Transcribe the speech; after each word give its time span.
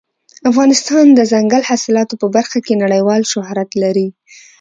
افغانستان 0.49 1.05
د 1.11 1.13
دځنګل 1.19 1.63
حاصلات 1.69 2.09
په 2.21 2.27
برخه 2.35 2.59
کې 2.65 2.73
نړیوال 2.83 3.21
شهرت 3.31 3.69
لري. 3.83 4.07